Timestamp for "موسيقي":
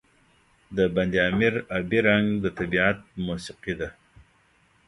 3.25-3.73